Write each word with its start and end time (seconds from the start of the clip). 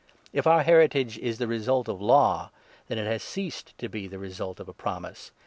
If 0.33 0.47
our 0.47 0.63
heritage 0.63 1.19
is 1.19 1.37
the 1.37 1.45
result 1.45 1.87
of 1.87 2.01
Law, 2.01 2.49
then 2.87 2.97
it 2.97 3.05
has 3.05 3.21
ceased 3.21 3.75
18 3.77 3.77
to 3.77 3.89
be 3.89 4.07
the 4.07 4.17
result 4.17 4.59
of 4.59 4.67
a 4.67 4.73
promise. 4.73 5.29